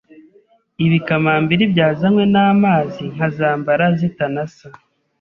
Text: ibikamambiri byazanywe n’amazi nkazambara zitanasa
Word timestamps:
ibikamambiri 0.85 1.63
byazanywe 1.73 2.23
n’amazi 2.33 3.03
nkazambara 3.13 3.85
zitanasa 3.99 4.67